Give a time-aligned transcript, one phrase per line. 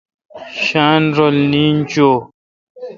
[0.65, 2.09] شاین رل نین چو۔